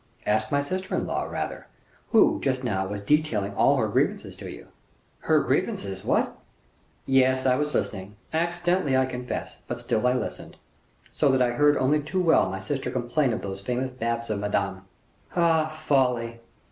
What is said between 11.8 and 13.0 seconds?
too well my sister